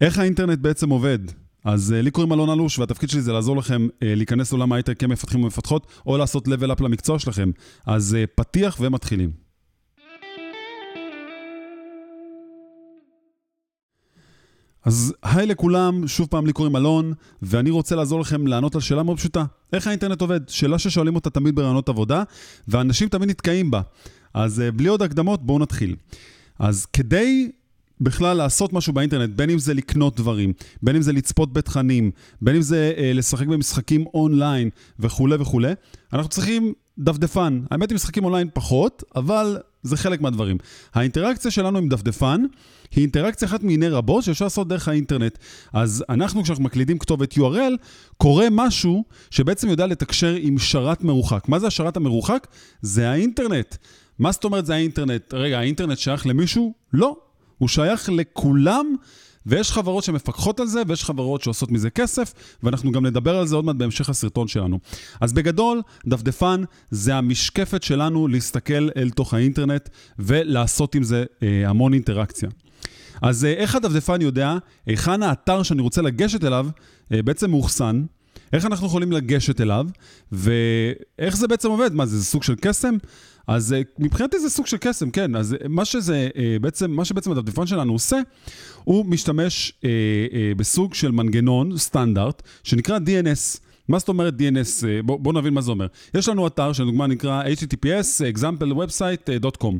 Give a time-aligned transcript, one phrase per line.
[0.00, 1.18] איך האינטרנט בעצם עובד?
[1.64, 4.98] אז uh, לי קוראים אלון אלוש, והתפקיד שלי זה לעזור לכם uh, להיכנס לעולם ההייטק
[4.98, 7.50] כמפתחים ומפתחות, או לעשות level up למקצוע שלכם.
[7.86, 9.30] אז uh, פתיח ומתחילים.
[14.84, 19.02] אז היי לכולם, שוב פעם לי קוראים אלון, ואני רוצה לעזור לכם לענות על שאלה
[19.02, 19.44] מאוד פשוטה.
[19.72, 20.48] איך האינטרנט עובד?
[20.48, 22.22] שאלה ששואלים אותה תמיד ברעיונות עבודה,
[22.68, 23.80] ואנשים תמיד נתקעים בה.
[24.34, 25.96] אז בלי עוד הקדמות, בואו נתחיל.
[26.58, 27.50] אז כדי
[28.00, 32.10] בכלל לעשות משהו באינטרנט, בין אם זה לקנות דברים, בין אם זה לצפות בתכנים,
[32.42, 35.72] בין אם זה אה, לשחק במשחקים אונליין וכולי וכולי,
[36.12, 37.60] אנחנו צריכים דפדפן.
[37.70, 40.58] האמת היא משחקים אונליין פחות, אבל זה חלק מהדברים.
[40.94, 42.42] האינטראקציה שלנו עם דפדפן
[42.94, 45.38] היא אינטראקציה אחת מיני רבות שאפשר לעשות דרך האינטרנט.
[45.72, 47.76] אז אנחנו, כשאנחנו מקלידים כתובת URL,
[48.16, 51.48] קורה משהו שבעצם יודע לתקשר עם שרת מרוחק.
[51.48, 52.46] מה זה השרת המרוחק?
[52.82, 53.76] זה האינטרנט.
[54.18, 55.34] מה זאת אומרת זה האינטרנט?
[55.34, 56.74] רגע, האינטרנט שייך למישהו?
[56.92, 57.16] לא.
[57.58, 58.96] הוא שייך לכולם,
[59.46, 63.56] ויש חברות שמפקחות על זה, ויש חברות שעושות מזה כסף, ואנחנו גם נדבר על זה
[63.56, 64.78] עוד מעט בהמשך הסרטון שלנו.
[65.20, 69.88] אז בגדול, דפדפן זה המשקפת שלנו להסתכל אל תוך האינטרנט
[70.18, 72.48] ולעשות עם זה אה, המון אינטראקציה.
[73.22, 76.66] אז אה, איך הדפדפן יודע היכן האתר שאני רוצה לגשת אליו
[77.12, 78.04] אה, בעצם מאוחסן,
[78.52, 79.86] איך אנחנו יכולים לגשת אליו,
[80.32, 81.94] ואיך זה בעצם עובד?
[81.94, 82.96] מה, זה, סוג של קסם?
[83.46, 85.36] אז אה, מבחינתי זה סוג של קסם, כן.
[85.36, 88.20] אז אה, מה שזה אה, בעצם, מה שבעצם הדפדפן שלנו עושה,
[88.84, 89.90] הוא משתמש אה,
[90.32, 93.58] אה, בסוג של מנגנון סטנדרט, שנקרא DNS.
[93.88, 94.84] מה זאת אומרת DNS?
[95.04, 95.86] בואו בוא נבין מה זה אומר.
[96.14, 99.74] יש לנו אתר שלדוגמה נקרא https examplewebsite.com.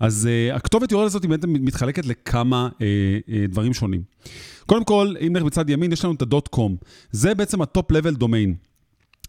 [0.00, 4.02] אז uh, הכתובת URL הזאת בעצם מתחלקת לכמה uh, uh, דברים שונים.
[4.66, 6.72] קודם כל, אם נלך בצד ימין, יש לנו את ה.com.
[7.10, 7.58] זה בעצם
[7.90, 8.54] level domain.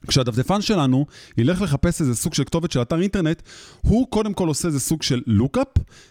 [0.08, 1.06] כשהדפדפן שלנו
[1.38, 3.42] ילך לחפש איזה סוג של כתובת של אתר אינטרנט,
[3.81, 5.67] הוא קודם כל עושה איזה סוג של lookup,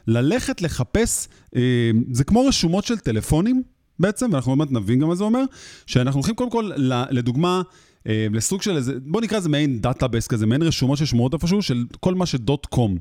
[0.06, 3.62] ללכת לחפש, אה, זה כמו רשומות של טלפונים
[3.98, 5.44] בעצם, ואנחנו עוד מעט נבין גם מה זה אומר,
[5.86, 6.70] שאנחנו הולכים קודם כל,
[7.10, 7.62] לדוגמה,
[8.08, 11.84] אה, לסוג של איזה, בוא נקרא לזה מעין database כזה, מעין רשומות ששמורות איפשהו של
[12.00, 12.98] כל מה ש dot com.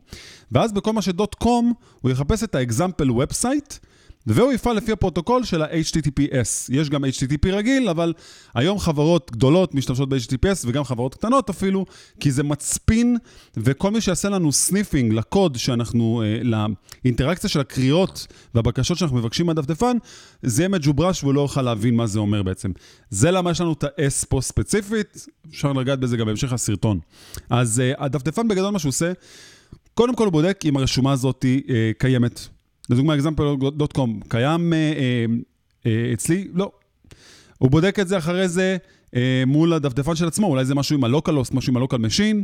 [0.51, 3.73] ואז בכל מה ש dot com, הוא יחפש את ה example website,
[4.27, 6.69] והוא יפעל לפי הפרוטוקול של ה-HTTPS.
[6.69, 8.13] יש גם HTTP רגיל, אבל
[8.53, 11.85] היום חברות גדולות משתמשות ב-HTTPS וגם חברות קטנות אפילו,
[12.19, 13.17] כי זה מצפין,
[13.57, 16.67] וכל מי שיעשה לנו sniffing לקוד שאנחנו, אה,
[17.03, 19.97] לאינטראקציה של הקריאות והבקשות שאנחנו מבקשים מהדפדפן,
[20.41, 22.71] זה יהיה מג'וברש והוא לא יוכל להבין מה זה אומר בעצם.
[23.09, 26.99] זה למה יש לנו את ה-S פה ספציפית, אפשר לגעת בזה גם בהמשך הסרטון.
[27.49, 29.11] אז אה, הדפדפן בגדול מה שהוא עושה,
[29.93, 32.52] קודם כל הוא בודק אם הרשומה הזאת אה, קיימת.
[32.89, 35.25] לדוגמה, example.com, קיים אה, אה,
[35.85, 36.47] אה, אצלי?
[36.53, 36.71] לא.
[37.57, 38.77] הוא בודק את זה אחרי זה
[39.15, 42.43] אה, מול הדפדפן של עצמו, אולי זה משהו עם ה-localhost, משהו עם ה-local machine,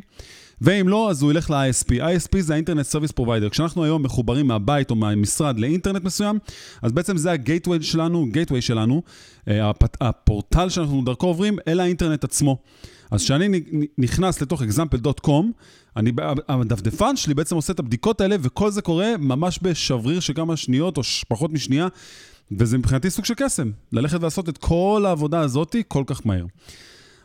[0.61, 1.89] ואם לא, אז הוא ילך ל-ISP.
[1.89, 3.49] ISP זה ה-Internet Service Provider.
[3.49, 6.39] כשאנחנו היום מחוברים מהבית או מהמשרד לאינטרנט מסוים,
[6.81, 9.01] אז בעצם זה ה-gateway שלנו, gateway שלנו,
[9.47, 9.71] אה,
[10.01, 12.57] הפורטל שאנחנו דרכו עוברים אל האינטרנט עצמו.
[13.11, 13.61] אז כשאני
[13.97, 15.45] נכנס לתוך example.com,
[15.97, 16.11] אני,
[16.47, 20.97] הדפדפן שלי בעצם עושה את הבדיקות האלה, וכל זה קורה ממש בשבריר של כמה שניות
[20.97, 21.87] או פחות משנייה,
[22.51, 26.45] וזה מבחינתי סוג של קסם, ללכת ולעשות את כל העבודה הזאת כל כך מהר.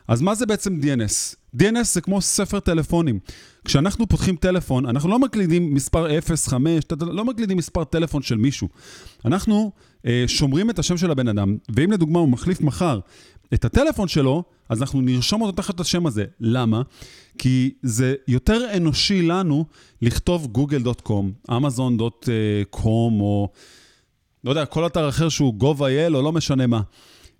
[0.07, 1.35] אז מה זה בעצם DNS?
[1.59, 3.19] DNS זה כמו ספר טלפונים.
[3.65, 8.67] כשאנחנו פותחים טלפון, אנחנו לא מקלידים מספר 0, 5, לא מקלידים מספר טלפון של מישהו.
[9.25, 9.71] אנחנו
[10.05, 12.99] אה, שומרים את השם של הבן אדם, ואם לדוגמה הוא מחליף מחר
[13.53, 16.25] את הטלפון שלו, אז אנחנו נרשום אותו תחת השם הזה.
[16.39, 16.81] למה?
[17.37, 19.65] כי זה יותר אנושי לנו
[20.01, 22.85] לכתוב google.com, amazon.com,
[23.19, 23.49] או
[24.43, 26.81] לא יודע, כל אתר אחר שהוא gov.il או לא משנה מה.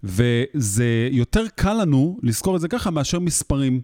[0.05, 3.81] וזה יותר קל לנו לזכור את זה ככה מאשר מספרים.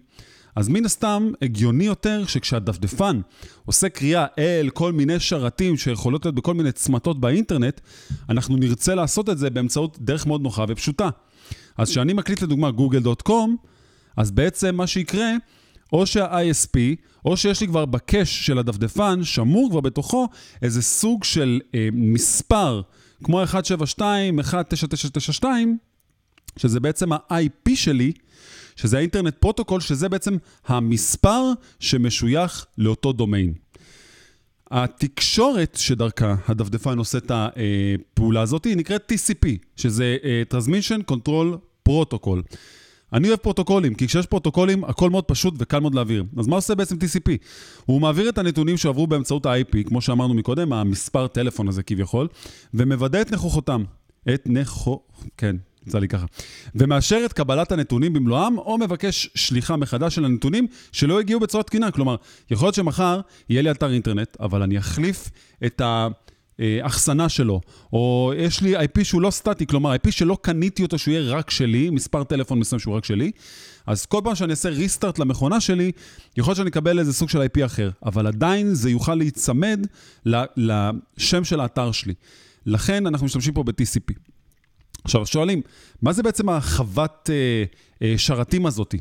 [0.56, 3.20] אז מן הסתם, הגיוני יותר שכשהדפדפן
[3.64, 7.80] עושה קריאה אל כל מיני שרתים שיכולות להיות בכל מיני צמתות באינטרנט,
[8.28, 11.08] אנחנו נרצה לעשות את זה באמצעות דרך מאוד נוחה ופשוטה.
[11.78, 13.50] אז כשאני מקליד לדוגמה google.com,
[14.16, 15.30] אז בעצם מה שיקרה,
[15.92, 16.78] או שה-ISP,
[17.24, 20.28] או שיש לי כבר ב cache של הדפדפן, שמור כבר בתוכו
[20.62, 22.82] איזה סוג של אה, מספר,
[23.24, 25.78] כמו 172, 19992,
[26.56, 28.12] שזה בעצם ה-IP שלי,
[28.76, 31.42] שזה ה internet protocol, שזה בעצם המספר
[31.80, 33.54] שמשוייך לאותו דומיין.
[34.70, 41.56] התקשורת שדרכה הדפדפן עושה את הפעולה הזאת היא נקראת TCP, שזה uh, Transmission Control
[41.88, 42.56] Protocol.
[43.12, 46.24] אני אוהב פרוטוקולים, כי כשיש פרוטוקולים, הכל מאוד פשוט וקל מאוד להעביר.
[46.38, 47.30] אז מה עושה בעצם TCP?
[47.84, 52.28] הוא מעביר את הנתונים שעברו באמצעות ה-IP, כמו שאמרנו מקודם, המספר טלפון הזה כביכול,
[52.74, 53.84] ומוודא את נכוחותם.
[54.34, 55.00] את נכו...
[55.36, 55.56] כן,
[55.86, 56.26] יצא לי ככה.
[56.74, 61.90] ומאשר את קבלת הנתונים במלואם, או מבקש שליחה מחדש של הנתונים שלא הגיעו בצורה תקינה.
[61.90, 62.16] כלומר,
[62.50, 65.30] יכול להיות שמחר יהיה לי אתר אינטרנט, אבל אני אחליף
[65.66, 66.08] את ה...
[66.82, 67.60] אחסנה שלו,
[67.92, 71.50] או יש לי IP שהוא לא סטטי, כלומר IP שלא קניתי אותו שהוא יהיה רק
[71.50, 73.30] שלי, מספר טלפון מסוים שהוא רק שלי,
[73.86, 75.92] אז כל פעם שאני אעשה ריסטארט למכונה שלי,
[76.36, 79.86] יכול להיות שאני אקבל איזה סוג של IP אחר, אבל עדיין זה יוכל להיצמד
[80.56, 82.14] לשם של האתר שלי.
[82.66, 84.31] לכן אנחנו משתמשים פה ב-TCP.
[85.04, 85.62] עכשיו, שואלים,
[86.02, 87.64] מה זה בעצם החוות אה,
[88.02, 88.98] אה, שרתים הזאתי?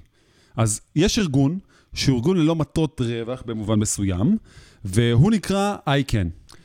[0.57, 1.59] אז יש ארגון,
[1.94, 4.38] שהוא ארגון ללא מטרות רווח במובן מסוים,
[4.86, 6.56] והוא נקרא ICANN.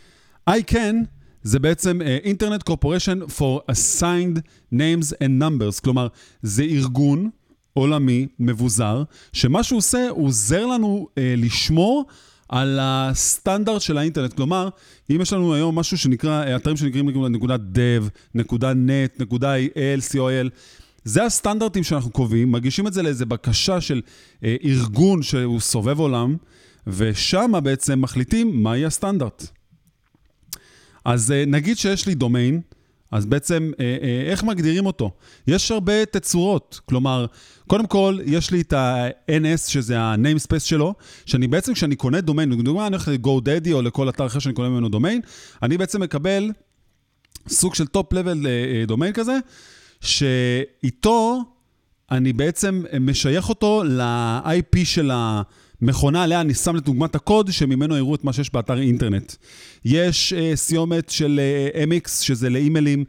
[0.50, 0.94] ICANN
[1.42, 4.38] זה בעצם uh, Internet Corporation for Assigned
[4.72, 6.08] Names and Numbers, כלומר,
[6.42, 7.30] זה ארגון
[7.72, 9.02] עולמי, מבוזר,
[9.32, 12.04] שמה שהוא עושה, הוא עוזר לנו uh, לשמור
[12.48, 14.32] על הסטנדרט של האינטרנט.
[14.32, 14.68] כלומר,
[15.10, 20.48] אם יש לנו היום משהו שנקרא, אתרים שנקראים נקודה dev, נקודה net, נקודה il, coil,
[21.04, 24.02] זה הסטנדרטים שאנחנו קובעים, מגישים את זה לאיזה בקשה של
[24.44, 26.36] אה, ארגון שהוא סובב עולם,
[26.86, 29.46] ושם בעצם מחליטים מהי הסטנדרט.
[31.04, 32.60] אז אה, נגיד שיש לי דומיין,
[33.10, 35.10] אז בעצם אה, אה, איך מגדירים אותו?
[35.46, 37.26] יש הרבה תצורות, כלומר,
[37.66, 40.94] קודם כל, יש לי את ה-NS, שזה ה-namespace שלו,
[41.26, 44.68] שאני בעצם, כשאני קונה דומיין, לדוגמה, אני הולך ל-GoDaddy או לכל אתר אחר שאני קונה
[44.68, 45.20] ממנו דומיין,
[45.62, 46.50] אני בעצם מקבל
[47.48, 48.46] סוג של טופ-לבל
[48.86, 49.38] דומיין כזה,
[50.00, 51.42] שאיתו
[52.10, 55.10] אני בעצם משייך אותו ל-IP של
[55.82, 59.32] המכונה עליה אני שם לדוגמת הקוד, שממנו יראו את מה שיש באתר אינטרנט.
[59.84, 61.40] יש uh, סיומת של
[61.74, 63.04] uh, MX, שזה לאימיילים.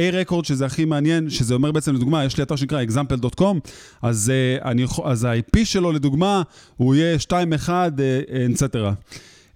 [0.00, 3.58] A-Record, שזה הכי מעניין, שזה אומר בעצם, לדוגמה, יש לי אתר שנקרא example.com,
[4.02, 6.42] אז, uh, אני, אז ה-IP שלו, לדוגמה,
[6.76, 8.74] הוא יהיה 2.1, etc.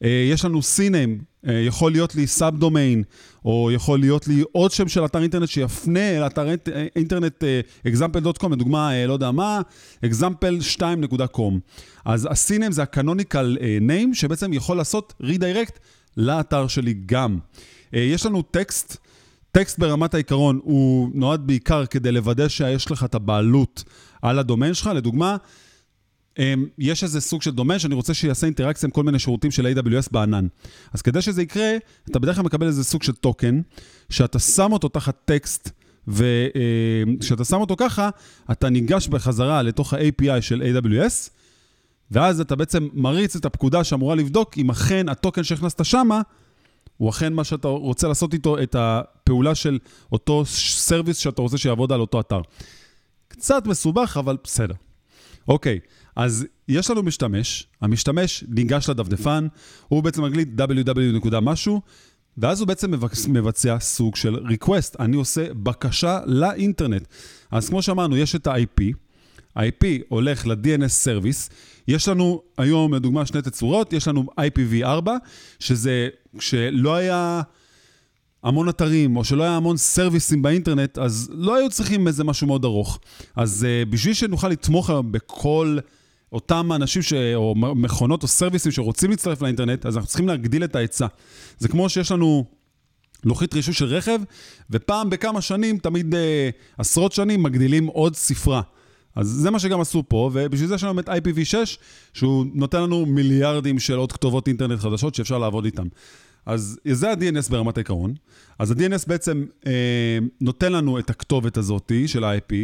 [0.02, 3.02] Uh, יש לנו CNAME, יכול להיות לי סאב דומיין,
[3.44, 6.46] או יכול להיות לי עוד שם של אתר אינטרנט שיפנה לאתר
[6.96, 9.61] אינטרנט uh, example.com, לדוגמה, לא יודע מה,
[10.05, 11.52] example2.com.
[12.05, 12.87] אז ה-CNAME זה uh,
[13.88, 15.79] name, שבעצם יכול לעשות redirect
[16.17, 17.38] לאתר שלי גם.
[17.93, 18.96] יש לנו טקסט.
[19.52, 23.85] טקסט ברמת העיקרון הוא נועד בעיקר כדי לוודא שיש לך את הבעלות
[24.23, 24.90] על הדומיין שלך.
[24.94, 25.37] לדוגמה,
[26.79, 30.08] יש איזה סוג של דומיין שאני רוצה שיעשה אינטראקציה עם כל מיני שירותים של AWS
[30.11, 30.46] בענן.
[30.93, 31.70] אז כדי שזה יקרה,
[32.11, 33.60] אתה בדרך כלל מקבל איזה סוג של token,
[34.11, 35.70] שאתה שם אותו תחת טקסט,
[36.08, 38.11] וכשאתה שם אותו ככה,
[38.52, 41.31] אתה ניגש בחזרה לתוך ה-API של AWS,
[42.11, 46.20] ואז אתה בעצם מריץ את הפקודה שאמורה לבדוק אם אכן ה token שהכנסת שמה,
[46.96, 49.79] הוא אכן מה שאתה רוצה לעשות איתו, את הפעולה של
[50.12, 52.40] אותו service שאתה רוצה שיעבוד על אותו אתר.
[53.29, 54.75] קצת מסובך, אבל בסדר.
[55.49, 55.79] אוקיי,
[56.18, 59.46] אז יש לנו משתמש, המשתמש ניגש לדפדפן,
[59.88, 61.70] הוא בעצם מגליד www
[62.38, 62.90] ואז הוא בעצם
[63.28, 64.94] מבצע סוג של request.
[65.00, 67.06] אני עושה בקשה לאינטרנט.
[67.50, 68.82] אז כמו שאמרנו, יש את ה-IP,
[69.56, 71.52] ה-IP הולך ל-DNS Service,
[71.88, 75.08] יש לנו היום, לדוגמה, שני תצורות, יש לנו IPv4,
[75.58, 77.42] שזה כשלא היה
[78.42, 82.64] המון אתרים, או שלא היה המון סרוויסים באינטרנט, אז לא היו צריכים איזה משהו מאוד
[82.64, 82.98] ארוך.
[83.36, 85.78] אז uh, בשביל שנוכל לתמוך היום בכל...
[86.32, 87.12] אותם אנשים ש...
[87.12, 91.06] או מכונות או סרוויסים שרוצים להצטרף לאינטרנט, אז אנחנו צריכים להגדיל את ההיצע.
[91.58, 92.44] זה כמו שיש לנו
[93.25, 94.20] לוחית רישוי של רכב,
[94.70, 98.62] ופעם בכמה שנים, תמיד אה, עשרות שנים, מגדילים עוד ספרה.
[99.16, 101.54] אז זה מה שגם עשו פה, ובשביל זה יש לנו את IPv6,
[102.12, 105.86] שהוא נותן לנו מיליארדים של עוד כתובות אינטרנט חדשות שאפשר לעבוד איתן.
[106.46, 108.14] אז זה ה-DNS ברמת העיקרון.
[108.58, 112.54] אז ה-DNS בעצם אה, נותן לנו את הכתובת הזאתי של ה-IP.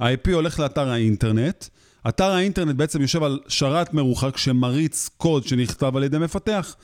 [0.00, 1.64] ה-IP הולך לאתר האינטרנט.
[2.08, 6.76] אתר האינטרנט בעצם יושב על שרת מרוחק שמריץ קוד שנכתב על ידי מפתח.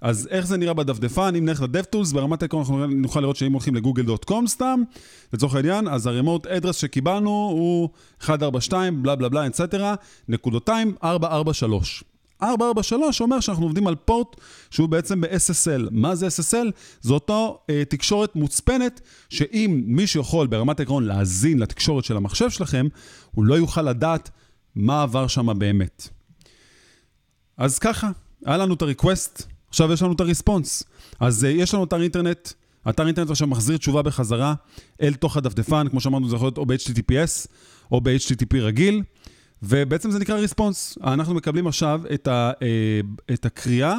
[0.00, 1.34] אז איך זה נראה בדפדפן?
[1.38, 4.82] אם נלך ל-DevTools, ברמת העקרון אנחנו נוכל לראות שאם הולכים לגוגל.com סתם,
[5.32, 7.88] לצורך העניין, אז ה-remote address שקיבלנו הוא
[8.28, 9.94] 142, בלה בלה בלה, אצטרה,
[10.28, 12.04] נקודותיים, 443.
[12.42, 14.36] 443 אומר שאנחנו עובדים על פורט
[14.70, 15.88] שהוא בעצם ב-SSL.
[15.90, 16.70] מה זה SSL?
[17.00, 22.86] זו אותו אה, תקשורת מוצפנת, שאם מישהו יכול ברמת העקרון להאזין לתקשורת של המחשב שלכם,
[23.34, 24.30] הוא לא יוכל לדעת
[24.80, 26.08] מה עבר שם באמת.
[27.56, 28.10] אז ככה,
[28.44, 30.84] היה לנו את ה-request, עכשיו יש לנו את ה-response.
[31.20, 32.48] אז uh, יש לנו אתר אינטרנט,
[32.88, 34.54] אתר אינטרנט עכשיו מחזיר תשובה בחזרה
[35.02, 37.46] אל תוך הדפדפן, כמו שאמרנו, זה יכול להיות או ב-HTTPS
[37.92, 39.02] או ב-HTTP רגיל,
[39.62, 41.04] ובעצם זה נקרא response.
[41.04, 43.96] אנחנו מקבלים עכשיו את, ה, uh, את הקריאה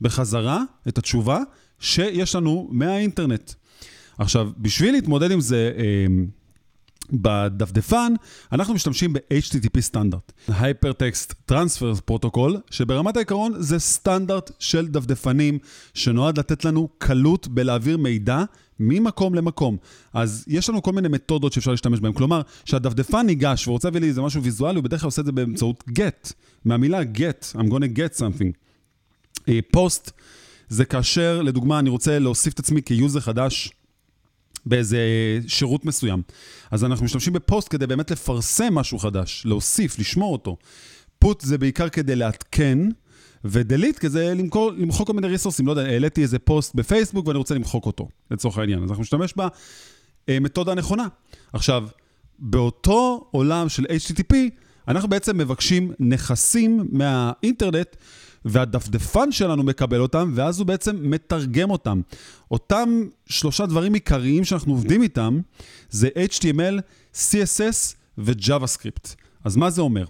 [0.00, 1.40] בחזרה, את התשובה,
[1.80, 3.52] שיש לנו מהאינטרנט.
[4.18, 6.39] עכשיו, בשביל להתמודד עם זה, uh,
[7.12, 8.12] בדפדפן
[8.52, 15.58] אנחנו משתמשים ב-HTTP סטנדרט, Hypertext Transfer Protocol, שברמת העיקרון זה סטנדרט של דפדפנים
[15.94, 18.44] שנועד לתת לנו קלות בלהעביר מידע
[18.80, 19.76] ממקום למקום.
[20.12, 22.12] אז יש לנו כל מיני מתודות שאפשר להשתמש בהן.
[22.12, 25.32] כלומר, כשהדפדפן ניגש ורוצה להביא לי איזה משהו ויזואלי, הוא בדרך כלל עושה את זה
[25.32, 26.32] באמצעות get,
[26.64, 28.52] מהמילה get, I'm gonna get something.
[29.72, 30.10] Post
[30.68, 33.70] זה כאשר, לדוגמה, אני רוצה להוסיף את עצמי כ user חדש
[34.70, 34.98] באיזה
[35.46, 36.22] שירות מסוים.
[36.70, 40.56] אז אנחנו משתמשים בפוסט כדי באמת לפרסם משהו חדש, להוסיף, לשמור אותו.
[41.18, 42.78] Put זה בעיקר כדי לעדכן,
[43.44, 45.66] ו delete כזה למכור, למחוק כל מיני ריסורסים.
[45.66, 48.82] לא יודע, העליתי איזה פוסט בפייסבוק ואני רוצה למחוק אותו, לצורך העניין.
[48.82, 49.34] אז אנחנו נשתמש
[50.28, 51.06] במתודה נכונה.
[51.52, 51.86] עכשיו,
[52.38, 54.34] באותו עולם של HTTP,
[54.88, 57.96] אנחנו בעצם מבקשים נכסים מהאינטרנט,
[58.44, 62.00] והדפדפן שלנו מקבל אותם, ואז הוא בעצם מתרגם אותם.
[62.50, 65.40] אותם שלושה דברים עיקריים שאנחנו עובדים איתם,
[65.90, 66.80] זה HTML,
[67.14, 69.14] CSS ו-JavaScript.
[69.44, 70.04] אז מה זה אומר?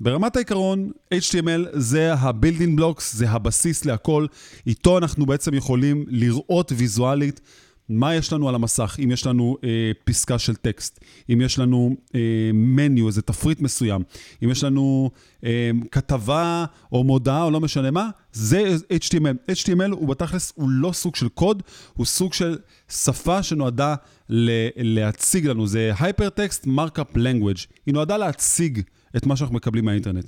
[0.00, 4.26] ברמת העיקרון, HTML זה ה-building blocks, זה הבסיס להכל.
[4.66, 7.40] איתו אנחנו בעצם יכולים לראות ויזואלית
[7.88, 9.68] מה יש לנו על המסך, אם יש לנו אה,
[10.04, 11.00] פסקה של טקסט,
[11.32, 12.20] אם יש לנו אה,
[12.54, 14.02] מניו, איזה תפריט מסוים,
[14.44, 15.10] אם יש לנו
[15.44, 19.52] אה, כתבה או מודעה או לא משנה מה, זה HTML.
[19.52, 21.62] HTML הוא בתכלס, הוא לא סוג של קוד,
[21.94, 23.94] הוא סוג של שפה שנועדה
[24.28, 27.66] ל- להציג לנו, זה Hypertext Markup Language.
[27.86, 28.80] היא נועדה להציג
[29.16, 30.26] את מה שאנחנו מקבלים מהאינטרנט.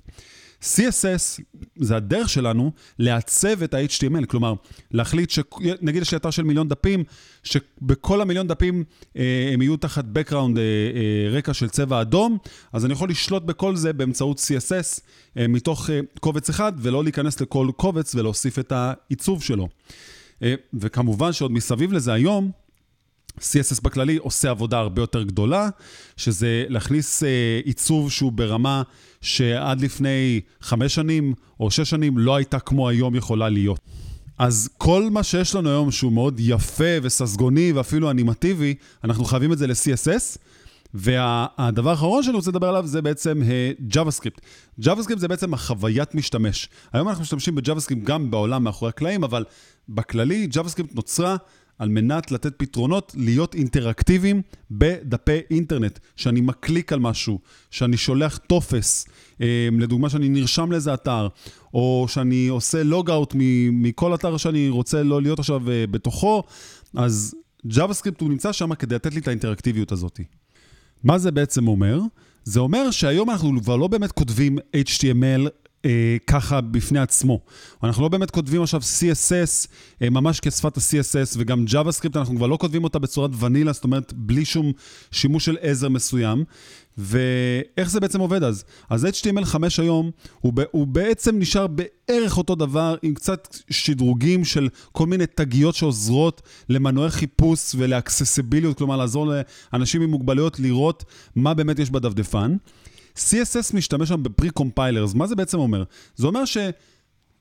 [0.75, 1.43] CSS
[1.77, 4.55] זה הדרך שלנו לעצב את ה-HTML, כלומר,
[4.91, 7.05] להחליט שנגיד יש לי אתר של מיליון דפים,
[7.43, 8.85] שבכל המיליון דפים
[9.17, 12.39] אה, הם יהיו תחת background, אה, אה, רקע של צבע אדום,
[12.73, 15.01] אז אני יכול לשלוט בכל זה באמצעות CSS
[15.39, 19.69] אה, מתוך אה, קובץ אחד, ולא להיכנס לכל קובץ ולהוסיף את העיצוב שלו.
[20.43, 22.51] אה, וכמובן שעוד מסביב לזה היום,
[23.41, 25.69] CSS בכללי עושה עבודה הרבה יותר גדולה,
[26.17, 28.83] שזה להכניס אה, עיצוב שהוא ברמה
[29.21, 33.81] שעד לפני חמש שנים או שש שנים לא הייתה כמו היום יכולה להיות.
[34.39, 38.75] אז כל מה שיש לנו היום שהוא מאוד יפה וססגוני ואפילו אנימטיבי,
[39.05, 40.39] אנחנו חייבים את זה ל-CSS.
[40.95, 44.41] והדבר האחרון שאני רוצה לדבר עליו זה בעצם uh, JavaScript.
[44.81, 46.69] JavaScript זה בעצם החוויית משתמש.
[46.93, 49.45] היום אנחנו משתמשים ב-JavaScript גם בעולם מאחורי הקלעים, אבל
[49.89, 51.37] בכללי JavaScript נוצרה
[51.79, 55.99] על מנת לתת פתרונות להיות אינטראקטיביים בדפי אינטרנט.
[56.17, 57.39] שאני מקליק על משהו,
[57.71, 59.07] שאני שולח טופס,
[59.41, 61.29] אה, לדוגמה שאני נרשם לאיזה אתר,
[61.75, 63.35] או שאני עושה לוגאוט
[63.73, 66.43] מכל אתר שאני רוצה לא להיות עכשיו אה, בתוכו,
[66.95, 67.35] אז
[67.69, 70.21] JavaScript הוא נמצא שם כדי לתת לי את האינטראקטיביות הזאת.
[71.05, 72.01] מה זה בעצם אומר?
[72.45, 75.49] זה אומר שהיום אנחנו כבר לא באמת כותבים HTML
[75.87, 77.41] אה, ככה בפני עצמו.
[77.83, 79.67] אנחנו לא באמת כותבים עכשיו CSS
[80.03, 84.13] אה, ממש כשפת ה-CSS, וגם JavaScript אנחנו כבר לא כותבים אותה בצורת ונילה, זאת אומרת,
[84.13, 84.73] בלי שום
[85.11, 86.45] שימוש של עזר מסוים.
[86.99, 88.65] ואיך זה בעצם עובד אז?
[88.91, 94.69] אז HTML5 היום, הוא, ב, הוא בעצם נשאר בערך אותו דבר, עם קצת שדרוגים של
[94.93, 99.33] כל מיני תגיות שעוזרות למנועי חיפוש ולאקססיביליות, כלומר לעזור
[99.73, 101.05] לאנשים עם מוגבלויות לראות
[101.37, 102.57] מה באמת יש בדפדפן.
[103.17, 105.85] CSS משתמש שם ב pre-compilers, מה זה בעצם אומר?
[106.17, 106.57] זה אומר ש...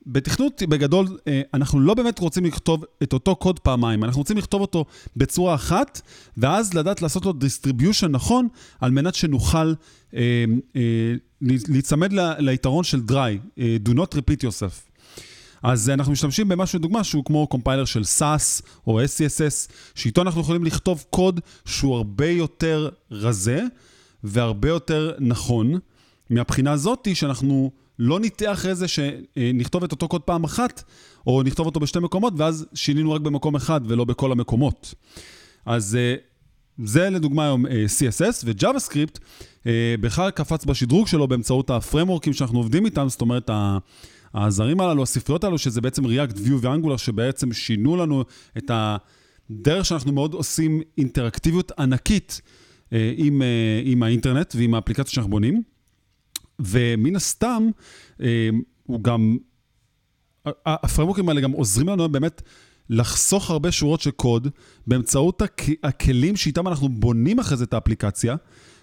[0.06, 4.60] בתכנות בגדול, אה, אנחנו לא באמת רוצים לכתוב את אותו קוד פעמיים, אנחנו רוצים לכתוב
[4.60, 4.84] אותו
[5.16, 6.00] בצורה אחת,
[6.36, 8.48] ואז לדעת לעשות לו distribution נכון,
[8.80, 9.72] על מנת שנוכל
[10.14, 10.44] אה,
[10.76, 14.86] אה, להיצמד ליתרון של dry, אה, do not repeat yourself.
[15.62, 20.64] אז אנחנו משתמשים במשהו, דוגמה, שהוא כמו compiler של SASS או SCSS, שאיתו אנחנו יכולים
[20.64, 23.62] לכתוב קוד שהוא הרבה יותר רזה,
[24.26, 25.78] והרבה יותר נכון,
[26.30, 30.82] מהבחינה הזאתי שאנחנו לא נטעה אחרי זה שנכתוב את אותו קוד פעם אחת,
[31.26, 34.94] או נכתוב אותו בשתי מקומות, ואז שינינו רק במקום אחד ולא בכל המקומות.
[35.66, 36.14] אז אה,
[36.84, 39.18] זה לדוגמה היום אה, CSS ו-JavaScript
[39.66, 43.50] אה, בכלל קפץ בשדרוג שלו באמצעות הפרמורקים שאנחנו עובדים איתם, זאת אומרת,
[44.34, 48.24] הזרים הללו, הספריות הללו, שזה בעצם React, View ו-Angular, שבעצם שינו לנו
[48.58, 55.30] את הדרך שאנחנו מאוד עושים אינטראקטיביות ענקית אה, עם, אה, עם האינטרנט ועם האפליקציה שאנחנו
[55.30, 55.62] בונים.
[56.58, 57.68] ומן הסתם,
[58.20, 58.48] אה,
[58.82, 59.36] הוא גם,
[60.66, 62.42] הפריימוורקים האלה גם עוזרים לנו באמת
[62.90, 64.48] לחסוך הרבה שורות של קוד
[64.86, 65.42] באמצעות
[65.82, 68.36] הכלים שאיתם אנחנו בונים אחרי זה את האפליקציה,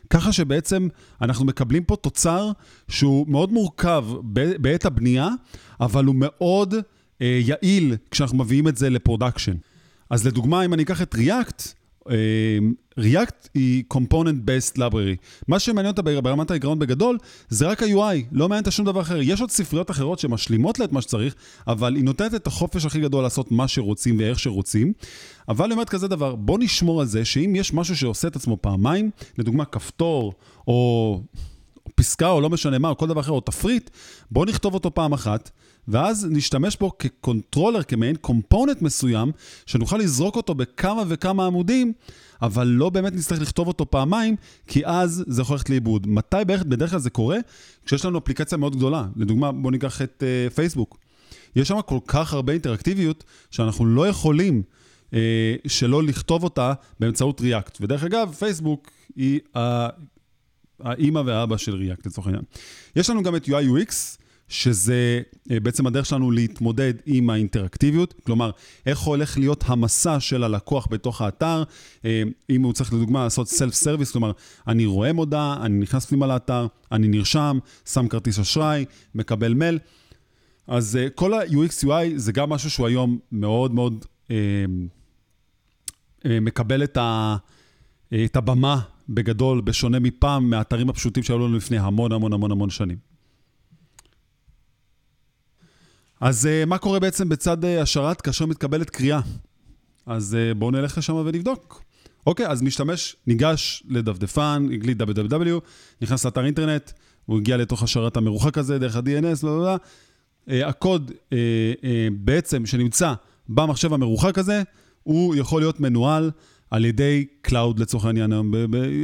[0.10, 0.88] ככה שבעצם
[1.22, 2.51] אנחנו מקבלים פה תוצר
[2.88, 4.05] שהוא מאוד מורכב
[4.62, 5.29] בעת הבנייה,
[5.79, 6.74] אבל הוא מאוד
[7.19, 9.55] יעיל כשאנחנו מביאים את זה ל production.
[10.10, 11.74] אז לדוגמה, אם אני אקח את React,
[13.00, 15.15] React היא Component Based Library.
[15.48, 17.17] מה שמעניין אותה ברמת העיקרון בגדול,
[17.50, 19.22] זה רק ה-UI, לא מעניין אותה שום דבר אחר.
[19.22, 21.36] יש עוד ספריות אחרות שמשלימות לה את מה שצריך,
[21.67, 24.93] אבל היא נותנת את החופש הכי גדול לעשות מה שרוצים ואיך שרוצים.
[25.50, 28.57] אבל היא אומרת כזה דבר, בוא נשמור על זה שאם יש משהו שעושה את עצמו
[28.62, 30.33] פעמיים, לדוגמה כפתור,
[30.67, 31.22] או
[31.95, 33.89] פסקה, או לא משנה מה, או כל דבר אחר, או תפריט,
[34.31, 35.51] בוא נכתוב אותו פעם אחת.
[35.87, 39.31] ואז נשתמש בו כקונטרולר, כמעין קומפוננט מסוים,
[39.65, 41.93] שנוכל לזרוק אותו בכמה וכמה עמודים,
[42.41, 44.35] אבל לא באמת נצטרך לכתוב אותו פעמיים,
[44.67, 46.07] כי אז זה יכול ללכת לאיבוד.
[46.07, 47.37] מתי בערך, בדרך כלל זה קורה?
[47.85, 49.07] כשיש לנו אפליקציה מאוד גדולה.
[49.15, 50.97] לדוגמה, בואו ניקח את uh, פייסבוק.
[51.55, 54.63] יש שם כל כך הרבה אינטראקטיביות, שאנחנו לא יכולים
[55.13, 57.77] אה, שלא לכתוב אותה באמצעות React.
[57.81, 59.39] ודרך אגב, פייסבוק היא
[60.79, 62.43] האימא והאבא של React לצורך העניין.
[62.95, 65.21] יש לנו גם את UI UX, שזה
[65.51, 68.51] אה, בעצם הדרך שלנו להתמודד עם האינטראקטיביות, כלומר,
[68.85, 71.63] איך הולך להיות המסע של הלקוח בתוך האתר,
[72.05, 74.31] אה, אם הוא צריך לדוגמה לעשות self service, כלומר,
[74.67, 78.85] אני רואה מודעה, אני נכנס פנימה לאתר, אני נרשם, שם כרטיס אשראי,
[79.15, 79.79] מקבל מייל.
[80.67, 84.05] אז אה, כל ה-UX UI זה גם משהו שהוא היום מאוד מאוד
[86.25, 87.38] מקבל את, ה,
[88.25, 93.12] את הבמה בגדול, בשונה מפעם, מהאתרים הפשוטים שהיו לנו לפני המון המון המון המון שנים.
[96.23, 99.19] אז uh, מה קורה בעצם בצד uh, השרת כאשר מתקבלת קריאה?
[100.05, 101.83] אז uh, בואו נלך לשם ונבדוק.
[102.27, 105.59] אוקיי, אז משתמש ניגש לדפדפן, הגליד www,
[106.01, 106.91] נכנס לאתר אינטרנט,
[107.25, 109.75] הוא הגיע לתוך השרת המרוחק הזה, דרך ה-DNS, לא, לא, לא.
[110.47, 111.33] Uh, הקוד uh, uh,
[112.11, 113.13] בעצם שנמצא
[113.49, 114.63] במחשב המרוחק הזה,
[115.03, 116.31] הוא יכול להיות מנוהל
[116.71, 118.31] על ידי Cloud לצורך העניין.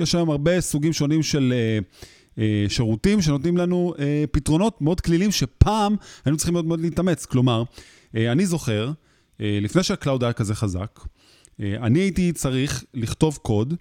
[0.01, 1.53] יש היום הרבה סוגים שונים של...
[1.53, 2.09] Uh, אה,
[2.67, 5.95] שירותים שנותנים לנו אה, פתרונות מאוד כלילים שפעם
[6.25, 7.25] היינו צריכים מאוד מאוד להתאמץ.
[7.25, 7.63] כלומר,
[8.15, 8.91] אה, אני זוכר,
[9.39, 10.99] לפני שה cloud היה כזה חזק,
[11.59, 13.73] אני הייתי צריך לכתוב קוד,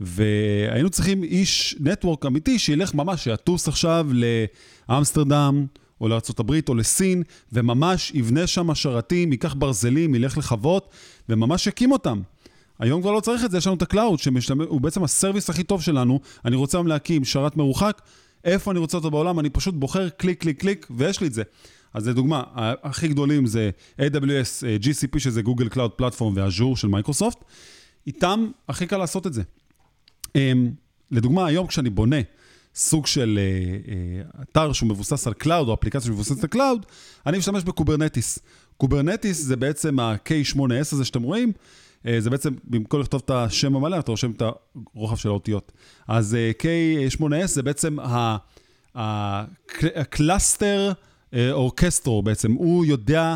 [0.00, 4.06] והיינו צריכים איש network אמיתי שילך ממש, שיטוס עכשיו
[4.88, 5.66] לאמסטרדם,
[6.00, 10.88] או לארה"ב או לסין, וממש יבנה שם שרתים, ייקח ברזלים, ילך לחוות,
[11.28, 12.20] וממש יקים אותם.
[12.78, 15.50] היום כבר לא צריך את זה, יש לנו את ה cloud, שהוא בעצם ה service
[15.50, 16.20] הכי טוב שלנו.
[16.44, 18.02] אני רוצה היום להקים שרת מרוחק,
[18.44, 19.40] איפה אני רוצה אותו בעולם?
[19.40, 21.42] אני פשוט בוחר קליק, קליק, קליק, ויש לי את זה.
[21.94, 22.42] אז לדוגמה,
[22.82, 23.70] הכי גדולים זה
[24.00, 27.44] AWS, אה, GCP, שזה Google Cloud Platform, ו Azure של מייקרוסופט.
[28.06, 29.42] איתם הכי קל לעשות את זה.
[30.34, 30.70] אמ,
[31.10, 32.16] לדוגמה, היום כשאני בונה
[32.74, 36.86] סוג של אה, אה, אתר שהוא מבוסס על cloud, או אפליקציה שמבוססת על cloud,
[37.26, 38.38] אני משתמש ב Kubernetes.
[38.76, 41.52] Kubernetes זה בעצם ה-K8S הזה שאתם רואים.
[42.06, 44.42] אה, זה בעצם, במקום לכתוב את השם המלא, אתה רושם את
[44.94, 45.72] הרוחב של האותיות.
[46.08, 47.96] אז אה, K8S זה בעצם
[48.94, 50.92] ה cluster
[51.34, 53.34] אה, אורקסטרה בעצם, הוא יודע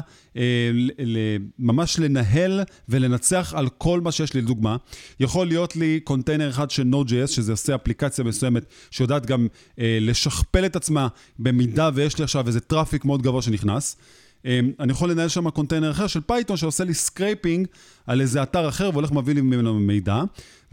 [1.59, 4.77] ממש לנהל ולנצח על כל מה שיש לי, לדוגמה.
[5.21, 9.47] יכול להיות לי קונטיינר אחד של Node.js, שזה עושה אפליקציה מסוימת, שיודעת גם
[9.79, 11.09] לשכפל את עצמה
[11.39, 13.97] במידה ויש לי עכשיו איזה traffic מאוד גבוה שנכנס.
[14.45, 17.67] אמ, אני יכול לנהל שם קונטיינר אחר של Python שעושה לי scraping
[18.07, 20.23] על איזה אתר אחר והולך מביא לי ממנו מידע.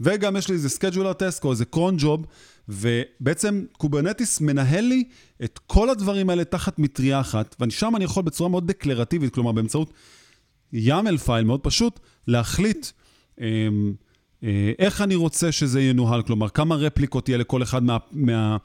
[0.00, 2.26] וגם יש לי איזה scheduler task או איזה cron job,
[2.68, 5.04] ובעצם Kubernetes מנהל לי
[5.44, 9.92] את כל הדברים האלה תחת מטריה אחת, ושם אני יכול בצורה מאוד דקלרטיבית, כלומר באמצעות
[10.74, 12.86] YAML file מאוד פשוט, להחליט
[13.40, 13.46] אה,
[14.78, 18.56] איך אני רוצה שזה ינוהל, כלומר כמה רפליקות יהיה לכל אחד מהקוד מה,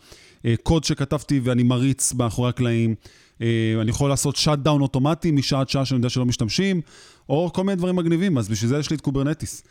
[0.43, 2.95] מה, שכתבתי ואני מריץ מאחורי הקלעים.
[3.41, 6.81] אה, אני יכול לעשות shutdown אוטומטי משעה עד שעה שאני יודע שלא משתמשים,
[7.29, 9.63] או כל מיני דברים מגניבים, אז בשביל זה יש לי את Kubernetes.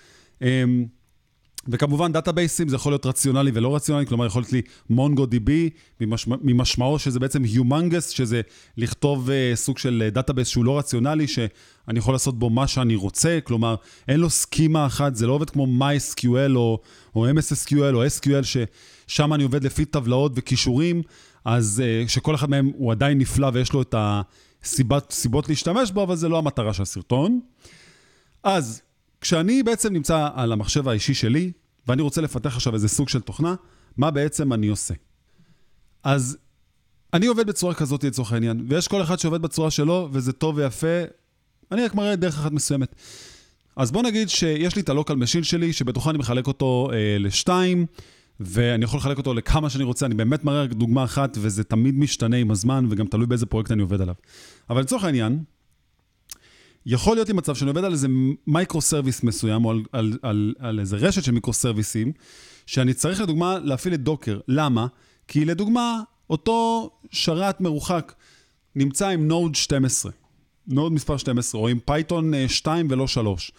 [1.65, 5.71] אה, וכמובן, database ים זה יכול להיות רלציוני ולא רלציוני, כלומר, יכול להיות לי MongoDB,
[6.01, 8.41] ממשמע, ממשמעו שזה בעצם Humongous, שזה
[8.77, 13.39] לכתוב אה, סוג של database שהוא לא רלציוני, שאני יכול לעשות בו מה שאני רוצה,
[13.45, 13.75] כלומר,
[14.09, 16.81] אין לו סכימה אחת, זה לא עובד כמו MySQL או,
[17.15, 18.67] או MSSQL או SQL,
[19.07, 21.03] ששם אני עובד לפי טבלאות וקישורים,
[21.45, 26.17] אז אה, שכל אחד מהם הוא עדיין נפלא ויש לו את הסיבות להשתמש בו, אבל
[26.17, 27.41] זה לא המטרה של הסרטון.
[28.45, 28.83] אז
[29.25, 31.53] כשאני בעצם נמצא על המחשב האישי שלי,
[31.89, 33.55] ואני רוצה לפתח עכשיו איזה סוג של תוכנה,
[33.97, 34.95] מה בעצם אני עושה?
[36.03, 36.37] אז
[37.15, 41.03] אני עובד בצורה כזאת לצורך העניין, ויש כל אחד שעובד בצורה שלו, וזה טוב ויפה,
[41.73, 42.95] אני רק מראה דרך אחת מסוימת.
[43.77, 47.17] אז בוא נגיד שיש לי את ה local machine שלי, שבתוכה אני מחלק אותו אה,
[47.19, 47.87] לשתיים,
[48.41, 51.95] ואני יכול לחלק אותו לכמה שאני רוצה, אני באמת מראה רק דוגמה אחת, וזה תמיד
[51.99, 54.15] משתנה עם הזמן, וגם תלוי באיזה פרויקט אני עובד עליו.
[54.71, 55.45] אבל לצורך העניין,
[56.87, 58.09] יכול להיות לי מצב שאני עובד על איזה
[58.47, 62.13] microservice מסוים, או על, על, על, על איזה רשת של microservice ים,
[62.67, 64.41] שאני צריך לדוגמה להפעיל את Docker.
[64.49, 64.87] למה?
[65.29, 68.13] כי לדוגמה, אותו שרת מרוחק
[68.77, 70.13] נמצא עם Node 12,
[70.67, 73.53] Node מספר 12, או עם Python 2 ולא 3.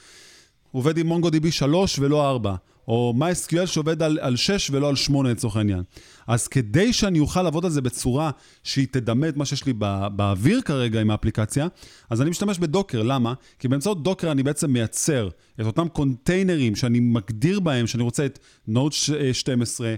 [0.72, 2.56] הוא עובד עם MongoDB 3 ולא 4.
[2.88, 5.84] או MySQL שעובד על, על 6 ולא על 8 לצורך העניין.
[6.28, 8.32] אז כדי שאני אוכל לעבוד על זה בצורה
[8.64, 11.68] שהיא תדמה את מה שיש לי בא, באוויר כרגע עם האפליקציה,
[12.10, 13.04] אז אני משתמש ב Docker.
[13.04, 13.34] למה?
[13.60, 15.30] כי באמצעות Docker אני בעצם מייצר
[15.62, 18.94] את אותם קונטיינרים שאני מגדיר בהם, שאני רוצה את Node
[19.34, 19.96] 12,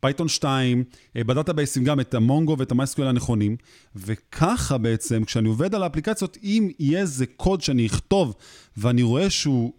[0.00, 0.84] Python 2,
[1.16, 3.56] ב database ים גם את ה Mongo ואת ה-MySQL הנכונים,
[3.96, 8.34] וככה בעצם, כשאני עובד על האפליקציות, אם יהיה איזה קוד שאני אכתוב
[8.76, 9.72] ואני רואה שהוא...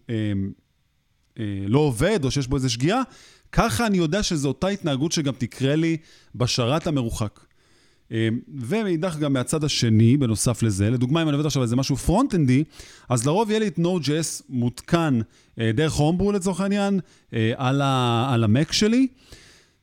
[1.39, 3.01] אה, אה, לא עובד, או שיש בו איזו שגיאה,
[3.51, 5.97] ככה אני יודע שזו אותה התנהגות שגם תקרה לי
[6.35, 7.39] בשרת המרוחק.
[8.55, 12.51] ומאידך גם מהצד השני, בנוסף לזה, לדוגמה, אם אני עובד עכשיו על איזה משהו front-end
[12.51, 12.63] י,
[13.09, 15.19] אז לרוב יהיה לי את Node.js מותקן
[15.57, 16.99] דרך Homebrew לצורך העניין,
[17.57, 17.81] על,
[18.27, 19.07] על ה Mac שלי.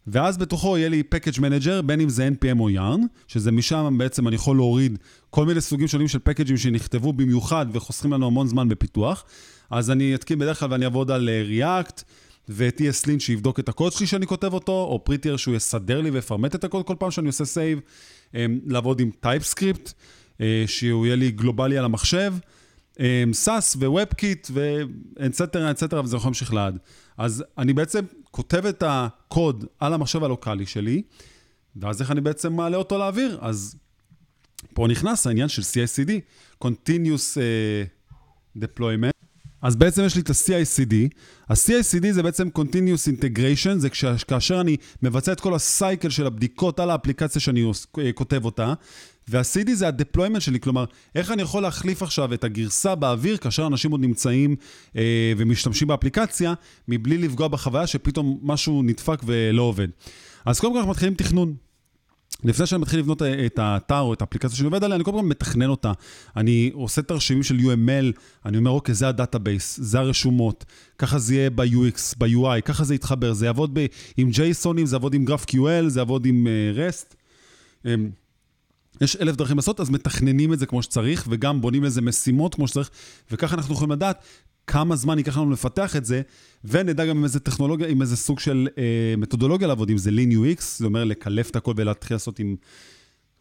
[0.06, 4.28] ואז בתוכו יהיה לי package manager, בין אם זה npm או yarn, שזה משם בעצם
[4.28, 4.98] אני יכול להוריד
[5.30, 9.24] כל מיני סוגים שונים של package ים שנכתבו במיוחד וחוסכים לנו המון זמן בפיתוח.
[9.72, 12.02] אז אני אתקין בדרך כלל ואני אעבוד על React,
[12.48, 16.54] ואת ESLint שיבדוק את הקוד שלי שאני כותב אותו, או Prettier שהוא יסדר לי ויפרמט
[16.54, 17.80] את הקוד כל פעם שאני עושה save,
[18.66, 19.92] לעבוד עם TypeScript,
[20.66, 22.34] שהוא יהיה לי גלובלי על המחשב,
[22.96, 26.78] SAS ו-WebKit ואנצטרה, אנצטרה, וזה יכול להמשיך לעד.
[27.18, 31.02] אז אני בעצם כותב את הקוד על המחשב הלוקאלי שלי,
[31.76, 33.38] ואז איך אני בעצם מעלה אותו לאוויר?
[33.40, 33.76] אז
[34.74, 36.10] פה נכנס העניין של CICD,
[36.64, 39.21] Continuous uh, Deployment.
[39.62, 40.94] אז בעצם יש לי את ה-CICD.
[41.48, 43.88] ה-CICD זה בעצם Continuous Integration, זה
[44.28, 47.70] כאשר אני מבצע את כל ה cycle של הבדיקות על האפליקציה שאני
[48.14, 48.74] כותב אותה,
[49.28, 53.90] וה-CD זה ה-deployment שלי, כלומר, איך אני יכול להחליף עכשיו את הגרסה באוויר כאשר אנשים
[53.90, 54.56] עוד נמצאים
[54.96, 56.54] אה, ומשתמשים באפליקציה,
[56.88, 59.88] מבלי לפגוע בחוויה שפתאום משהו נדפק ולא עובד.
[60.46, 61.54] אז קודם כל אנחנו מתחילים תכנון.
[62.44, 65.12] לפני שאני מתחיל לבנות את האתר או את האפליקציה שאני עובד עליה, אני קודם כל
[65.22, 65.92] מתכנן אותה.
[66.36, 70.64] אני עושה תרשימים של UML, אני אומר, אוקיי, זה ה database, זה הרשומות,
[70.98, 75.14] ככה זה יהיה ב-UX, ב-UI, ככה זה יתחבר, זה יעבוד ב- עם JSONים, זה יעבוד
[75.14, 77.14] עם GraphQL, זה יעבוד עם אה, REST.
[77.84, 77.88] אמ,
[79.00, 82.68] יש אלף דרכים לעשות, אז מתכננים את זה כמו שצריך, וגם בונים לזה משימות כמו
[82.68, 82.90] שצריך,
[83.30, 84.24] וככה אנחנו יכולים לדעת
[84.66, 86.22] כמה זמן ייקח לנו לפתח את זה,
[86.64, 90.32] ונדע גם עם איזה טכנולוגיה, עם איזה סוג של אה, מתודולוגיה לעבוד, אם זה Lean
[90.32, 92.56] UX, זה אומר לקלף את הכל ולהתחיל לעשות עם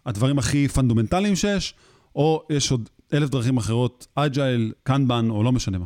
[0.05, 1.73] הדברים הכי פונדומנטליים שיש,
[2.15, 5.85] או יש עוד אלף דרכים אחרות, Agile, Kanban, או לא משנה מה.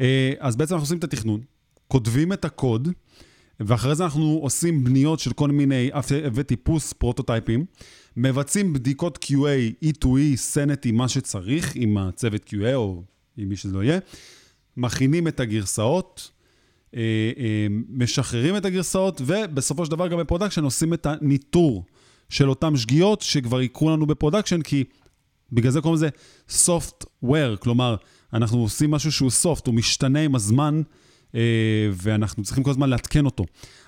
[0.00, 1.40] אה, אז בעצם אנחנו עושים את התכנון,
[1.88, 2.88] כותבים את הקוד,
[3.60, 5.90] ואחרי זה אנחנו עושים בניות של כל מיני
[6.34, 7.64] וטיפוס prototype ים,
[8.16, 13.02] מבצעים בדיקות QA, E2E, sanity, מה שצריך, עם הצוות QA או
[13.36, 13.98] עם מי שזה לא יהיה,
[14.76, 16.30] מכינים את הגרסאות,
[16.96, 17.00] אה,
[17.38, 21.84] אה, משחררים את הגרסאות, ובסופו של דבר גם ב production עושים את הניטור
[22.28, 24.84] של אותן שגיאות שכבר יקרו לנו ב production, כי
[25.52, 26.08] בגלל זה קוראים לזה
[26.66, 27.96] software, כלומר,
[28.32, 30.82] אנחנו עושים משהו שהוא soft, הוא משתנה עם הזמן,
[31.34, 31.40] אה,
[31.92, 33.44] ואנחנו צריכים כל הזמן לעדכן אותו.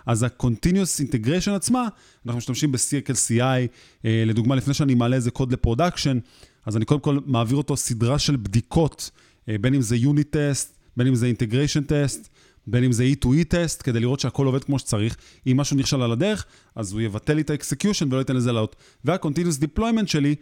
[0.07, 1.89] אז ה-Continuous Integration עצמה,
[2.27, 6.19] אנחנו משתמשים ב- CircleCI, לדוגמה, לפני שאני מעלה איזה קוד ל production,
[6.67, 9.11] אז אני קודם כל מעביר אותו סדרה של בדיקות,
[9.47, 12.29] בין אם זה Unit Test, בין אם זה Integration Test,
[12.67, 15.17] בין אם זה E2E Test, כדי לראות שהכל עובד כמו שצריך.
[15.47, 18.77] אם משהו נכשל על הדרך, אז הוא יבטל לי את ה-execution ולא ייתן לזה לעלות.
[19.05, 20.35] וה-Continuous Deployment שלי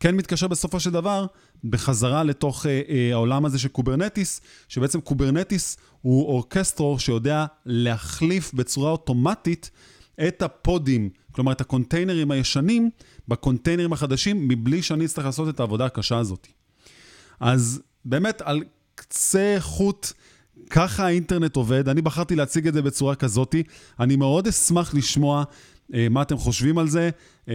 [0.00, 1.26] כן מתקשר בסופו של דבר
[1.64, 8.90] בחזרה לתוך אה, אה, העולם הזה של Kubernetes, שבעצם Kubernetes הוא orchestrator שיודע להחליף בצורה
[8.90, 9.70] אוטומטית
[10.28, 12.90] את הפודים, כלומר את הקונטיינרים הישנים,
[13.28, 16.46] בקונטיינרים החדשים, מבלי שאני אצטרך לעשות את העבודה הקשה הזאת.
[17.40, 18.62] אז באמת, על
[19.02, 20.12] קצה חוט,
[20.70, 21.88] ככה האינטרנט עובד.
[21.88, 23.62] אני בחרתי להציג את זה בצורה כזאתי.
[24.00, 25.44] אני מאוד אשמח לשמוע
[25.94, 27.10] אה, מה אתם חושבים על זה.
[27.48, 27.54] אה,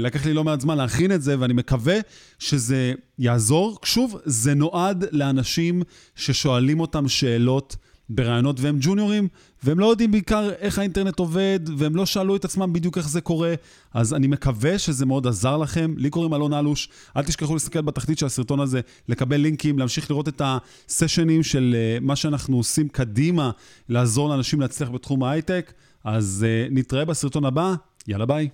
[0.00, 1.96] לקח לי לא מעט זמן להכין את זה, ואני מקווה
[2.38, 3.78] שזה יעזור.
[3.84, 5.82] שוב, זה נועד לאנשים
[6.14, 7.76] ששואלים אותם שאלות.
[8.08, 9.28] ברעיונות והם ג'וניורים,
[9.64, 13.20] והם לא יודעים בעיקר איך האינטרנט עובד, והם לא שאלו את עצמם בדיוק איך זה
[13.20, 13.54] קורה,
[13.94, 15.94] אז אני מקווה שזה מאוד עזר לכם.
[15.96, 20.28] לי קוראים אלון אלוש, אל תשכחו להסתכל בתחתית של הסרטון הזה, לקבל לינקים, להמשיך לראות
[20.28, 23.50] את הסשנים של uh, מה שאנחנו עושים קדימה,
[23.88, 25.72] לעזור לאנשים להצליח בתחום ההייטק.
[26.04, 27.74] אז uh, נתראה בסרטון הבא,
[28.08, 28.48] יאללה ביי.